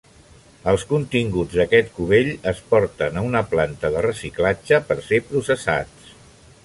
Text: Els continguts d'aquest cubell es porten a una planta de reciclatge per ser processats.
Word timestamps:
Els 0.69 0.85
continguts 0.93 1.57
d'aquest 1.59 1.91
cubell 1.97 2.31
es 2.53 2.63
porten 2.71 3.21
a 3.21 3.25
una 3.29 3.43
planta 3.55 3.93
de 3.97 4.03
reciclatge 4.07 4.81
per 4.89 4.99
ser 5.11 5.21
processats. 5.29 6.11